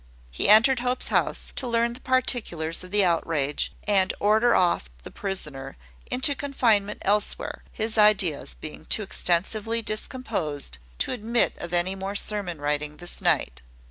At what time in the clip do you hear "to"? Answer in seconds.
1.55-1.67, 10.97-11.11